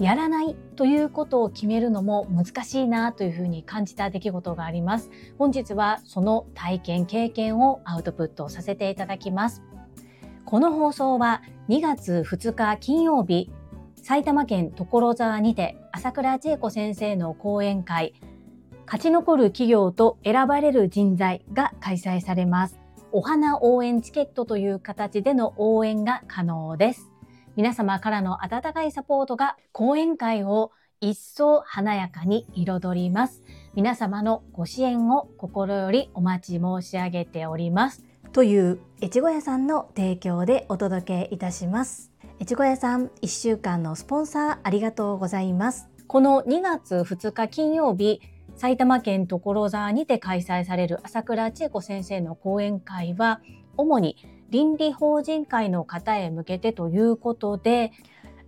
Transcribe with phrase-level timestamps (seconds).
[0.00, 5.10] やらないということを決めるのも難しいなというふうに感じた出来事があります。
[5.38, 9.62] 本日はその体験、経験をアウトプットさせていただきます。
[10.44, 13.50] この放送は2月2日金曜日、
[13.96, 18.14] 埼玉県所沢にて朝倉千恵子先生の講演会、
[18.86, 22.87] 勝ち残る企業と選ばれる人材が開催されます。
[23.10, 27.10] お花応援チケットという形での応援が可能です。
[27.56, 33.42] 皆様からの温かいサポートが講演会を一層華やかに彩ります。
[33.74, 38.04] 皆様のご支援を心よりお待ち申し上げております。
[38.32, 42.12] という越後屋さんの提供でお届けいたします。
[42.40, 45.88] 越後屋さん1週間のスポンサーありがとうございます。
[46.06, 48.20] この2月2日金曜日、
[48.58, 53.40] 埼玉県所沢にて開催される朝倉千恵子先生の講演会は、
[53.76, 54.16] 主に
[54.50, 57.92] 倫理法人会の方へ向けてということで、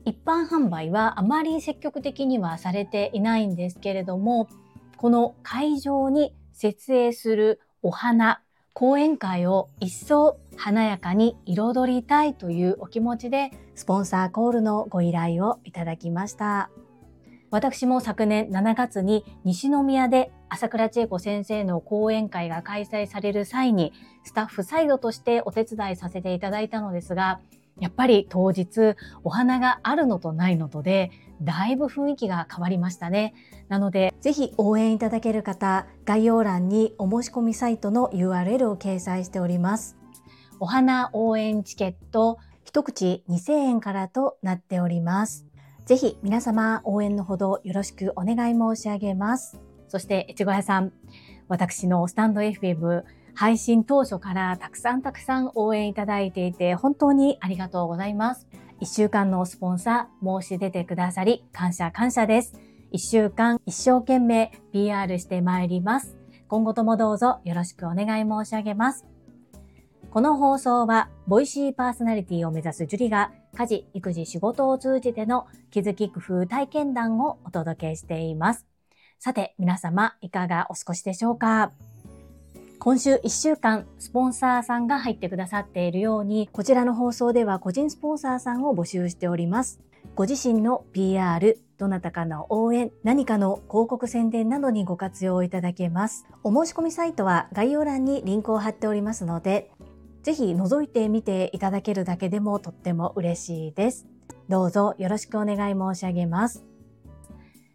[0.04, 4.48] 一般販売はあまり積極的にはされていないんですけれども、
[4.96, 16.68] この会場に設営するお花、講演会を一層華やかに彩りたいというお気持ちで、スポンサーコールのご依頼をいただきました。
[17.50, 23.92] 私も昨年7月に西宮で朝倉千恵子先生の講演会が開催される際に
[24.24, 27.40] スタッフサイドとしてお手伝いさせていただいたのですが、
[27.80, 33.34] やっぱり当日お花があるのとないのとでだいぶ雰囲気が変わりましたね。
[33.68, 39.96] なのでぜひ応援いただける方、概要欄にお申し込みサイトの URL を掲載しております。
[40.60, 45.49] お花応援チケット一口2000円からとなっております。
[45.90, 49.60] ぜひ皆様応援のほどよろしくお願い申し上げます。
[49.88, 50.92] そして、越後屋さん、
[51.48, 53.02] 私のスタンド FM
[53.34, 58.46] 配信当初からたくさんたくさん応援いただいていて本当にありがとうございます。
[58.78, 62.54] 一週間のスポンサー申し出てくださり感謝感謝です。
[62.92, 66.16] 一週間一生懸命 PR してまいります。
[66.46, 69.06] 今後ともどうぞよろしくお願い申し上げます。
[70.12, 78.66] この放送は、ボイシーパーソナリティを目指すジュリが、家事、育児、仕事を通じての気づき工夫体験談をお届けしています。
[79.18, 81.72] さて、皆様、いかがお過ごしでしょうか？
[82.78, 89.80] 今週1週間、スポンサーさんが入ってくださっているように、こちらの放送では個人スポンサーさんを募集しております。
[90.14, 96.26] ご自身の PR、どなたかの応援、何かの広告宣伝などにご活用いただけます。
[96.42, 99.70] お申し込みサイトは概要欄にリンクを貼っておりますので、
[100.22, 104.06] ぜひ覗いてみていただけるだけでもとっても嬉しいです。
[104.48, 106.64] どうぞよろしくお願い申し上げます。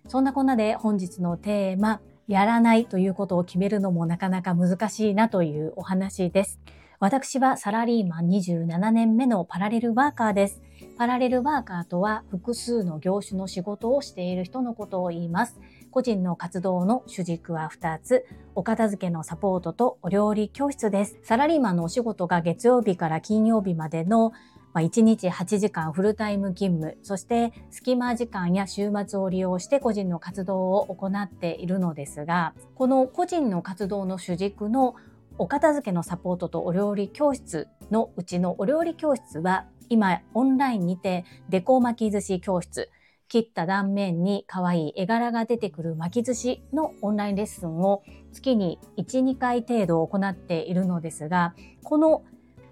[0.08, 6.60] そんなこんなで本日のテーマ、やらないということを決めるのもなかなか難しいなというお話です。
[7.00, 10.62] 私はサラリーマン27年目のパラレルワーカーです。
[10.98, 15.60] パラレルワーカーとは複数の業種の仕事をしている人のことを言います。
[15.96, 21.18] 個人の活動の主軸は2つ、お片付けのサポートとお料理教室です。
[21.24, 24.34] サラリーマンのお仕事が月曜日から金曜日までの
[24.74, 34.96] ま1日8時間フルタイム勤務、そして隙間時間や週末を利用して個人の活動を行っているのですが、この個人の活動の主軸の
[35.38, 42.90] お片付けのサポートとお料理教室のうちのお料理教室は今オンラインにてデコ巻き寿司教室
[43.28, 52.24] 切った断面に可愛い絵柄が出てくる巻き寿司のオンラインレッスンを月に1、2回程度行っているのですが、この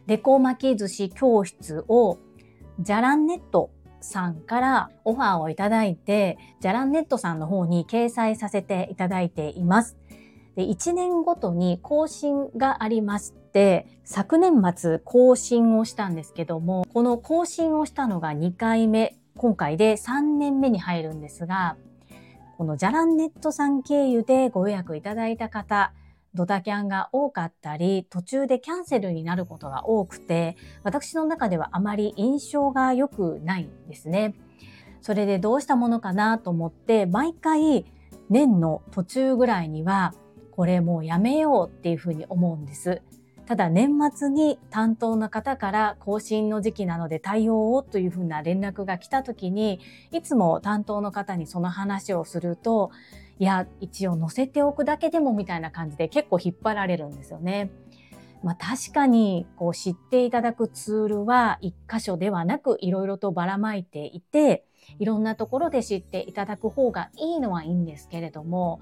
[0.07, 2.17] デコ巻き寿司教室を
[2.79, 3.71] ジャランネット
[4.01, 9.97] さんからオファーをいただいて、ジャランネットさんの方に掲載させていただいています。
[10.55, 21.77] で1年ごとに更新がありまして、昨年末更新をしたんですけども、この更新をしたのが2回目今回で3年目に入るんですが、
[22.57, 25.91] このジャランネットさん経由でご予約いただいた方、
[26.33, 34.35] ドタキャンが多かったり、途中でキャンセルになることが多くて、私の中ではあまり印象が良くないんですね。
[35.01, 37.85] それでどうしたものかなと思って、毎回
[38.29, 40.13] 年の途中ぐらいには、
[40.51, 43.01] これもうやめようっていうふうに思うんです。
[43.45, 49.79] ただ年末に担当の方から更新の時期なので対応をというふうな連絡が来た時に
[50.11, 52.91] いつも担当の方にその話をすると
[53.39, 57.71] いや一応載せておくだけでもみたいな感じで結構引っ張られるんですよね。
[58.43, 64.65] まあ、確かにこう知っていただくツールは一箇所ではなくいろいろとばらまいていて
[64.99, 68.81] いろんなところで知っていただく方がいいのはいいんですけれども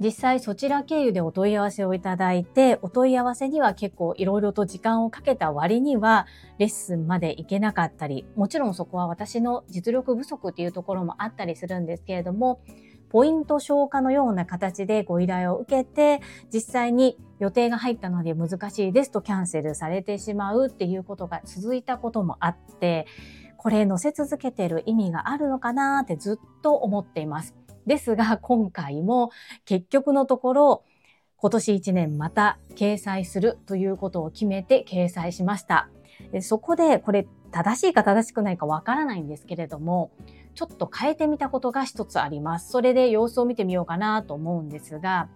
[0.00, 6.26] 実際そちら経由でお問い合わせをいただいて、お問い合わせには結構いろいろと時間をかけた割には、
[6.58, 12.60] レッスンまで行けなかったり、もちろんそこは私の実力不足っていうところもあったりするんですけれども、
[13.10, 16.20] ポイント消化のような形でご依頼を受けて、
[16.52, 23.06] 実際に予定が入ったので難しいですとキャンセルされてしまうっていうことが続いたこともあって、
[23.56, 27.57] これ載せ続けてる意味があるのかなってずっと思っています。
[27.88, 29.30] ですが、今回も
[29.64, 30.84] 結局のところ、
[31.36, 35.88] 今年1年また掲載するということを決めて掲載しました。
[36.40, 40.10] そこでこれ正しいか正しくないかわからないんですけれども、
[40.54, 42.70] ちょっと変えてみたことが一つあります。
[42.70, 45.28] それで様子を見てみようかなと思うんですが、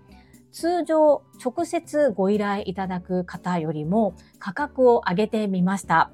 [0.50, 6.10] 通常直接ご依頼いただく方よりも価格を上げてみました。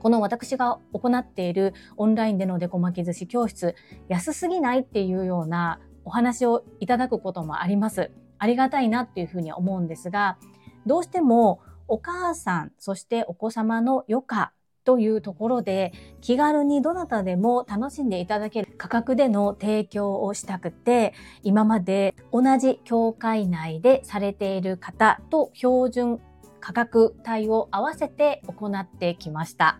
[0.00, 3.76] この私が行っているオンラインでのデコ巻き寿司教室、
[4.08, 8.10] 安すぎないっていうようなお話をいただくこともあります。
[8.38, 10.38] ありがたいなっていうふうに思うんですが、
[10.86, 14.52] どうしてもお母さん、そしてお子様の余暇
[14.84, 21.12] というところで気軽にどなたでも楽しんでいただける価格での提供をしたくて
[21.42, 26.20] 今まで同じ協会内でされている方と標準
[26.60, 29.78] 価格帯を合わせて行ってきました。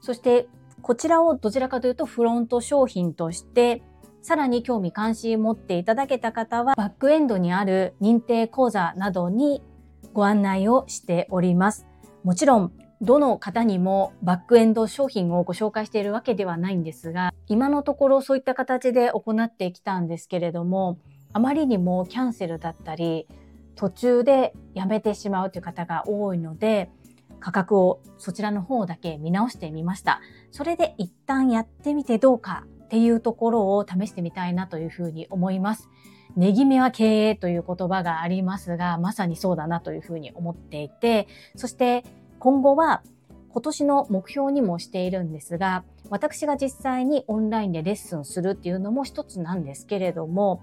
[0.00, 0.48] そして
[0.82, 3.82] こちらをどちらかというとフロント商品として
[4.22, 9.62] さらに興味関心持っていただけた方はバックエンドにある認定講座などに
[10.12, 11.86] ご案内をしております。
[12.24, 20.98] もちろんどの方にもバックエンド商品をご紹介しているわけではないんですが今のところそういった形で行ってきたんですけれども
[21.32, 23.26] あまりにもキャンセルだったり
[23.74, 26.90] 途中でやめてしまうという方が多いので
[27.40, 30.20] 価格をそちらの方だけ見直してみました。
[30.50, 35.88] それで一旦やってみてどうかっていうところを試してみたいなというふうに思います。
[36.36, 41.26] 値決めは経営という言葉がありますが、まさにそうだなというふうに思っていて、
[41.56, 42.04] そして
[42.38, 43.02] 今後は
[43.52, 50.62] 今年の目標にもしているんですが、私が実際にオンラインでレッスンするっていうのも一つなんですけれども、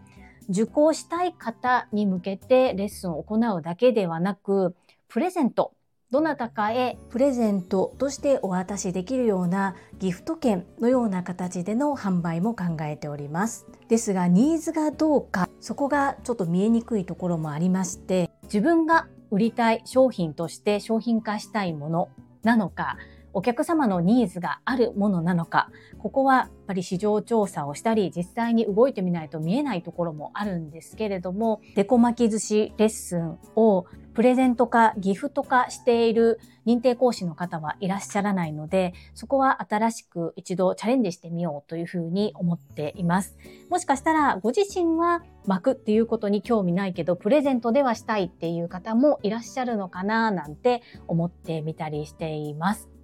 [0.49, 4.75] 受講したい方に向けてレッスンを行うだけではなく、
[5.09, 5.73] プレゼント
[6.09, 13.65] どなたかへプレゼントとしてお渡しできるようなギフト券のような形での販売も考えております。
[13.89, 22.09] ですがニーズがどうかそこがちょっと見えにくいところもありまして自分が売りたい商品として商品化したいもの
[22.41, 22.95] なのか
[23.37, 25.69] お客様のニーズがあるものなのか
[25.99, 33.85] ここはやっぱり市場調査をしたり実際に動いてみないと見えないところもあるんですけれどもデコ巻き寿司レッスンを
[34.15, 43.37] プレゼント化ギフト化している認定講師の方はいらっしゃらないのでそこは新しく一度チャレンジしてみようというふうに思っています。
[43.69, 52.96] もしかしたらご自身は巻くっていうことに興味ないけどプレゼントではしたいっていう方もいらっしゃるのかななんて思ってみたりしています。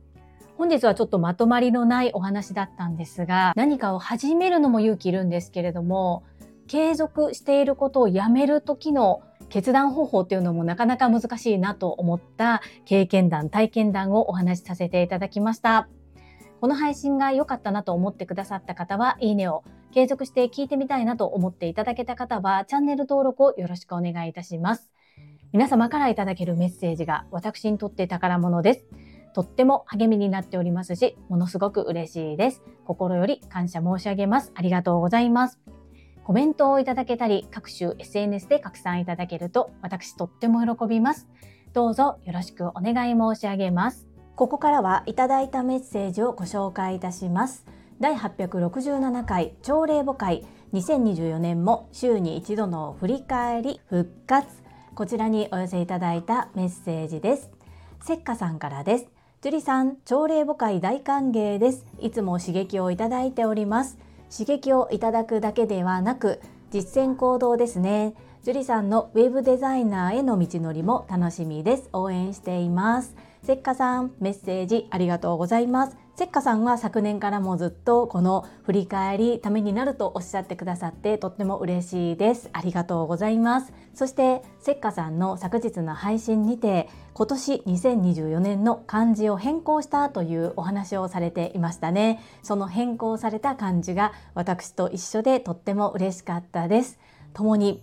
[0.58, 6.24] 本日はちょっとまとまりのないお話だったんですが、何かを始めるのも勇気いるんですけれども、
[6.68, 15.90] 継続していることをやめる時の決断方法っていうのもなかなか難しいなと思った経験談、体験談をお話しさせていただきました。
[16.62, 24.92] この配信が良かったなと思ってくださった方は、いいねを、継続して聞いてみたいなと思っていただけた方は、チャンネル登録をよろしくお願いいたします。
[25.52, 28.86] 皆様からいただけるメッセージが私にとって宝物です。
[29.34, 32.64] とっても励みになっておりますし、ものすごく嬉しいです。
[32.86, 34.52] 心より感謝申し上げます。
[34.56, 35.60] ありがとうございます。
[36.24, 41.28] コメントをいただけたり、各種 SNS で拡散いただけると、私とっても喜びます。
[41.74, 44.08] どうぞよろしくお願い申し上げます。
[44.36, 47.66] ここからはいただいたメッセージをご紹介いたします。
[48.00, 54.64] 第867回朝礼母会2024年も週に一度の振り返り復活
[54.96, 57.50] こちらにお寄せいただいたメッセージです。
[58.02, 59.08] せっかさんからです。
[59.44, 61.86] 樹里さん、朝礼母会大歓迎です。
[62.00, 63.98] いつも刺激をいただいております。
[64.32, 66.40] 刺激をいただくだけではなく、
[66.72, 68.14] 実践行動ですね。
[68.44, 71.90] 樹里さんのウェブデザイナーへの道のりも楽しみです。
[71.92, 73.18] 応援しています。
[73.44, 75.98] せっかさん、メッセージありがとうございます。
[76.16, 82.52] せっかさんは昨年からもずっとこの振り返りためになるとおっしゃってくださってとっても嬉しいです。
[82.54, 83.74] ありがとうございます。
[83.96, 92.22] そしてせっかさんの昨日の配信にて今年2024年の漢字を変更したというお話をされていましたね。
[92.44, 97.00] その変更された漢字が私と一緒でとっても嬉しかったです。
[97.34, 97.82] 共に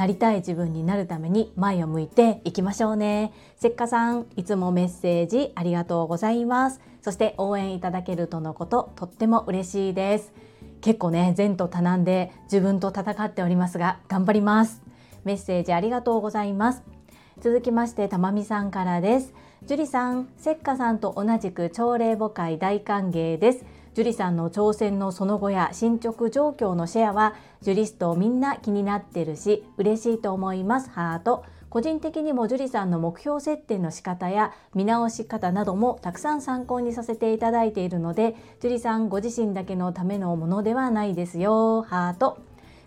[0.00, 3.34] なりたい自分になるために前を向いていきましょうね。
[3.56, 6.80] せっかさん、いつもメッセージありがとうございます。
[7.02, 10.32] そして応援いただけるとのこと、とっても嬉しいです。
[10.80, 14.80] 結構ね、前途多難で自分と戦っておりますが、頑張ります。
[15.24, 16.82] メッセージありがとうございます。
[17.38, 19.34] 続きまして、たまみさんからです。
[19.66, 23.66] 樹里さん、せっかさんと同じく朝礼母会大歓迎です。
[23.94, 30.90] 樹里さんの挑戦のその後や進捗状況のシェアは、ジュリストみんな気になってるし、嬉しいと思います。
[30.90, 31.44] ハート。
[31.70, 41.82] 個人的にも樹里さんの目標設定の仕方や見直し方などもたくさん参考にさせていただいているので樹里さんご自身だけのためのものではないですよ。
[41.82, 42.38] ハート。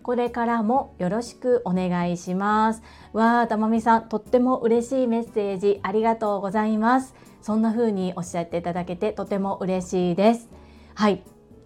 [0.04, 2.84] これからもよろしくお願いします。
[3.14, 7.16] わあたまみさんとっても嬉しいメッセージありがとうございます。
[7.42, 10.50] そんな風におっしゃっていただけてとても嬉しいです。
[10.96, 11.24] はい。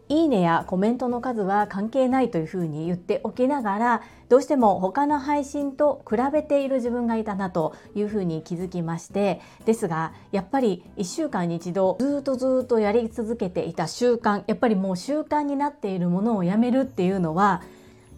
[0.09, 17.61] いいねやコメントの数は関係ないというふうに言っておきながらどうしても他の配信と比べている自分がいたなというふうに気づきましてですがやっぱり1週間に一度ずっとずっとやり続けていた習慣やっぱりもう習慣になっているものをやめるっていうのは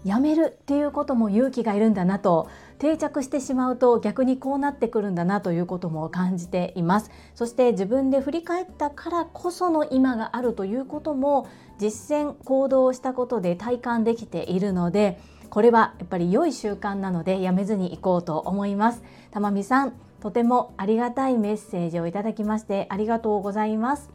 [0.05, 2.49] やめるっていうことも勇気がいるんだなと
[2.79, 7.11] 定着してしまうと逆にこうなってくるんだなということも感じています。
[7.35, 15.19] そして自分で振り返ったからこその今があるということも実践行動したことで体感できているので
[15.49, 19.03] これはやっぱり良い習慣なのでやめずにいこうと思います。
[19.31, 24.09] たまみさんとてもありがたいメッセージをいただきましてありがとうございます。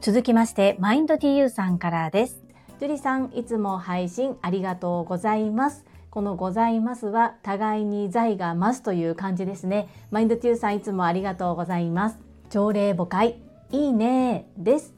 [0.00, 2.42] 続きましてマインド TU さんからです。
[2.80, 5.84] 樹里さんいつも配信ありがとうございます。
[6.14, 9.88] このございますは互いに財が増すという感じですね。
[10.12, 12.18] マインドテューさんいつもありがとうございます。
[12.50, 13.42] 朝礼母会、
[13.72, 14.94] いいねです。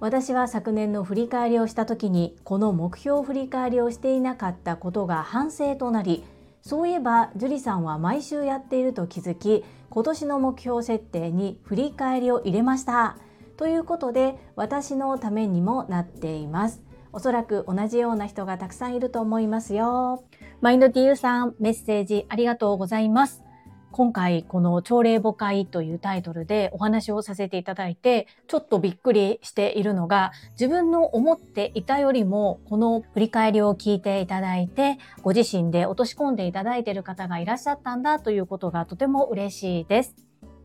[0.00, 6.24] 私は昨年の振り返りをした時にこの目標振り返りをしていなかったことが反省となり
[6.60, 13.16] そういえば樹里さんは毎週やっていると気づき今年の目標設定に振り返りを入れました
[13.56, 20.24] ということで私のためにもなっていますおそらく同じような人がたくさんいると思いますよ
[20.60, 23.42] マインド TU さん、メッセージありがとうございます。
[23.92, 40.14] 今回この朝礼母会というタイトルでお話をさせていただいてちょっとびっくりしているのが自分の思っていたよりもこの振り返りを聞いていただいてご自身で落とし込んでいただいている方がいらっしゃったんだということがとても嬉しいです。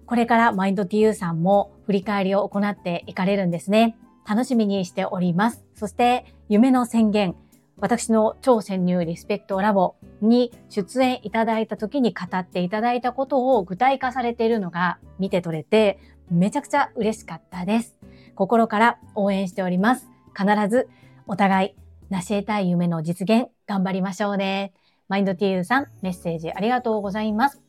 [0.05, 3.97] これからマインド TU さんも振り返りを行っていかれるんですね。
[4.27, 5.63] 楽しみにしております。
[5.75, 7.35] そして夢の宣言
[7.77, 15.99] 私の超潜入リスペクトラボに出演いただいた時に語っていただいたことを具体化されているのが見て取れて
[16.31, 17.97] めちゃくちゃ嬉しかったです。
[18.35, 20.07] 心から応援しております。
[20.37, 20.87] 必ず
[21.27, 21.75] お互い
[22.09, 24.73] 成し得たい夢の実現頑張りましょうね。
[25.07, 27.61] マインド TU さんメッセージありがとうございます。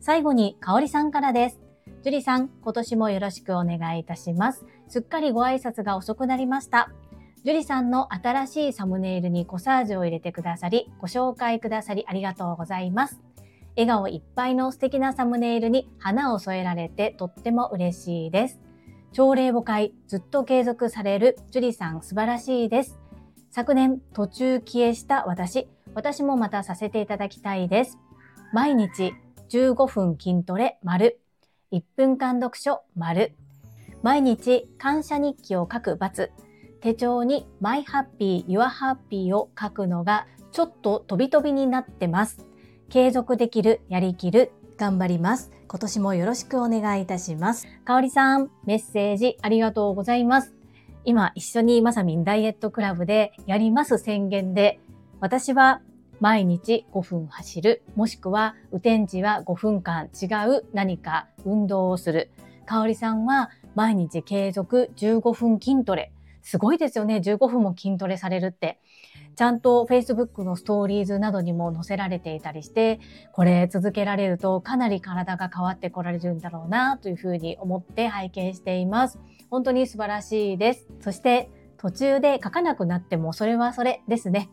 [0.00, 1.58] 最後にかおりさんからです。
[2.02, 4.64] 樹里さん、今年もよろしくお願いいたします。
[4.88, 6.90] すっかりご挨拶が遅くなりました。
[7.44, 13.20] 樹里さんの新しいサムネイルにコサージュを入れてくださり、ご紹介くださりありがとうございます。
[13.76, 18.58] 笑顔いっぱいの素敵なサムネイルに花を添えられてとっても嬉しいです。
[19.12, 22.98] 朝礼母会ずっと継続される樹里さん素晴らしいです。
[23.50, 27.98] 昨年途中消えした私、私もまたさせていただきたいです。
[28.52, 29.12] 毎日
[29.50, 31.20] 15分筋トレ丸、
[31.72, 33.34] 1分間読書丸、
[34.02, 36.30] 毎日感謝日記を書く×、
[36.80, 42.46] 手帳に My Happy, Your Happy を書くのがちょっと飛び飛びになってます。
[42.88, 45.50] 継続できる、やりきる、頑張ります。
[45.66, 47.66] 今年もよろしくお願いいたします。
[47.84, 50.54] かおりさん、メッセージありがとうございます。
[51.04, 54.78] 今一緒にまさみんダイエットクラブでやります宣言で、
[55.20, 55.80] 私は
[56.20, 62.30] 毎日5分走る、もしくは雨天時は5分間違う何か運動をする。
[62.66, 66.10] かおりさんは毎日継続15分筋トレ。
[66.42, 67.18] すごいですよね。
[67.18, 68.80] 15分も筋トレされるって。
[69.36, 72.98] ちゃんと Facebook のストーリーズなどにも載せられていたりして、
[73.30, 79.20] これ続けられるとかなり体が変わってこられるんだろうなというふうに思って拝見しています。
[79.48, 80.88] 本当に素晴らしいです。
[80.98, 84.50] そして途中で書かなくなってもそれはそれですね。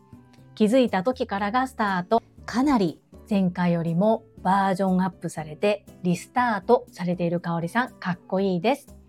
[0.54, 2.22] 気づいた時からがスタート。
[2.44, 9.05] かなり前回よりもバージョンアップされてリスタートされている香りさんかっこいいです。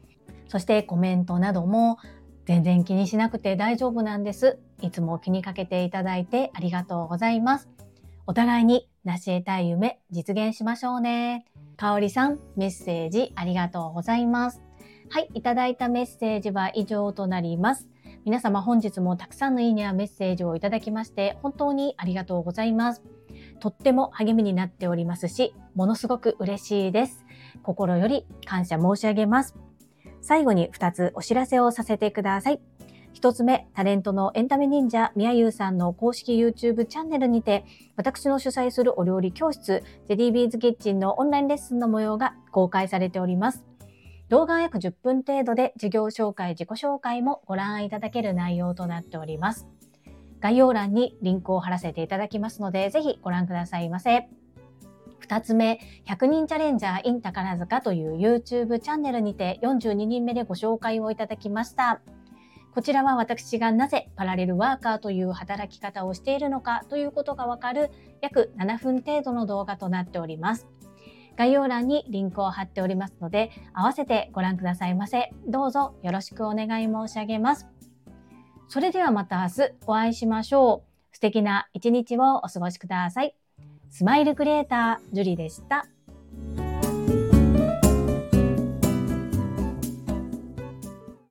[0.47, 1.97] そしてコメントなども
[2.45, 4.59] 全然気にしなくて大丈夫なんです。
[4.81, 7.69] いつも気にかけていただいてありがとうございます。
[8.25, 11.45] お互いに成し得たい夢実現しましょうね。
[11.77, 14.61] かおりさん、メッセージありがとうございます。
[15.09, 17.87] はい、いただいたメッセージは以上となります。
[18.25, 23.03] 皆様本日もたくさんのいいねやメッセージをいただきまして本当にありがとうございます。
[23.59, 27.25] とっても励みになっておりますし、ものすごく嬉しいです。
[27.63, 29.55] 心より感謝申し上げます。
[30.27, 32.59] 最後に2つお知らせをさせてください。
[33.13, 37.63] 一つ目、タレントのエンタメ忍者みやゆうさんの公式 YouTube チャンネルにて、
[37.95, 43.63] 私の主催するお料理教室、ジェディビーズキッチンのオンラインレッスンの模様が公開されております。
[44.27, 49.65] 動画は約10分程度で授業紹介、自己紹介もご覧いただける内容となっております。
[50.41, 54.27] 概要欄にリンクを貼らせていただきますので、ぜひご覧くださいませ。
[55.27, 61.99] 二つ目、100人チャレンジャー in 宝塚という YouTube チャンネルにて42人目でご紹介をいただきました。
[62.73, 67.91] こちらは私がなぜパラレルワーカーという働き方をしているのかということがわかる
[68.21, 70.65] 約7分程度の動画となっております。
[71.35, 75.33] 概要欄にリンクを貼っておりますので、合わせてご覧くださいませ。
[75.45, 77.67] どうぞよろしくお願い申し上げます。
[78.69, 81.15] それではまた明日お会いしましょう。
[81.15, 83.35] 素敵な一日をお過ごしください。
[83.89, 85.87] スマイルクリエイター、ジュリでした。